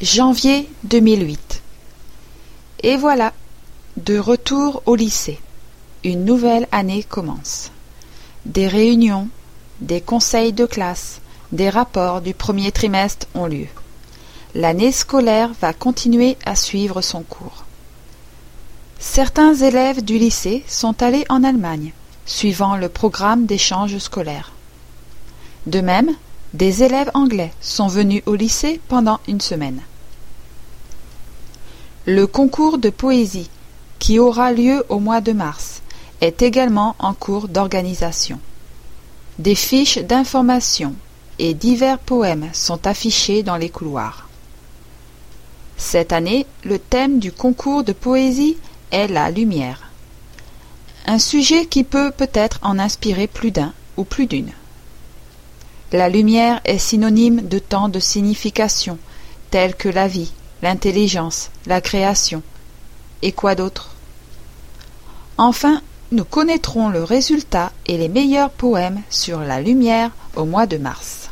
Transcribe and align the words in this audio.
Janvier 0.00 0.68
2008. 0.84 1.60
Et 2.84 2.96
voilà, 2.96 3.32
de 3.96 4.16
retour 4.16 4.80
au 4.86 4.94
lycée. 4.94 5.40
Une 6.04 6.24
nouvelle 6.24 6.68
année 6.70 7.02
commence. 7.02 7.72
Des 8.46 8.68
réunions, 8.68 9.28
des 9.80 10.00
conseils 10.00 10.52
de 10.52 10.66
classe, 10.66 11.20
des 11.50 11.68
rapports 11.68 12.20
du 12.20 12.32
premier 12.32 12.70
trimestre 12.70 13.26
ont 13.34 13.46
lieu. 13.46 13.66
L'année 14.54 14.92
scolaire 14.92 15.50
va 15.60 15.72
continuer 15.72 16.36
à 16.46 16.54
suivre 16.54 17.00
son 17.00 17.24
cours. 17.24 17.64
Certains 19.00 19.54
élèves 19.54 20.04
du 20.04 20.16
lycée 20.16 20.62
sont 20.68 21.02
allés 21.02 21.24
en 21.28 21.42
Allemagne, 21.42 21.92
suivant 22.24 22.76
le 22.76 22.88
programme 22.88 23.46
d'échange 23.46 23.98
scolaire. 23.98 24.52
De 25.66 25.80
même, 25.80 26.14
des 26.54 26.82
élèves 26.82 27.10
anglais 27.14 27.52
sont 27.60 27.88
venus 27.88 28.22
au 28.26 28.34
lycée 28.34 28.80
pendant 28.88 29.20
une 29.28 29.40
semaine. 29.40 29.80
Le 32.06 32.26
concours 32.26 32.78
de 32.78 32.90
poésie, 32.90 33.50
qui 33.98 34.18
aura 34.18 34.52
lieu 34.52 34.84
au 34.88 34.98
mois 34.98 35.20
de 35.20 35.32
mars, 35.32 35.82
est 36.20 36.42
également 36.42 36.96
en 36.98 37.12
cours 37.14 37.48
d'organisation. 37.48 38.40
Des 39.38 39.54
fiches 39.54 39.98
d'information 39.98 40.94
et 41.38 41.54
divers 41.54 41.98
poèmes 41.98 42.48
sont 42.52 42.86
affichés 42.86 43.42
dans 43.42 43.56
les 43.56 43.68
couloirs. 43.68 44.28
Cette 45.76 46.12
année, 46.12 46.46
le 46.64 46.78
thème 46.78 47.20
du 47.20 47.30
concours 47.30 47.84
de 47.84 47.92
poésie 47.92 48.56
est 48.90 49.06
la 49.06 49.30
lumière. 49.30 49.90
Un 51.06 51.18
sujet 51.18 51.66
qui 51.66 51.84
peut 51.84 52.10
peut-être 52.10 52.58
en 52.62 52.78
inspirer 52.78 53.26
plus 53.26 53.50
d'un 53.50 53.72
ou 53.96 54.04
plus 54.04 54.26
d'une. 54.26 54.52
La 55.92 56.10
lumière 56.10 56.60
est 56.64 56.78
synonyme 56.78 57.48
de 57.48 57.58
tant 57.58 57.88
de 57.88 57.98
significations, 57.98 58.98
telles 59.50 59.74
que 59.74 59.88
la 59.88 60.06
vie, 60.06 60.32
l'intelligence, 60.60 61.50
la 61.66 61.80
création. 61.80 62.42
Et 63.22 63.32
quoi 63.32 63.54
d'autre? 63.54 63.94
Enfin, 65.38 65.80
nous 66.12 66.24
connaîtrons 66.24 66.90
le 66.90 67.02
résultat 67.02 67.72
et 67.86 67.96
les 67.96 68.08
meilleurs 68.08 68.50
poèmes 68.50 69.00
sur 69.08 69.40
la 69.40 69.62
lumière 69.62 70.10
au 70.36 70.44
mois 70.44 70.66
de 70.66 70.76
mars. 70.76 71.27